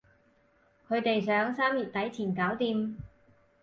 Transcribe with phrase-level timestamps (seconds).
[0.89, 2.95] 佢哋想三月底前搞掂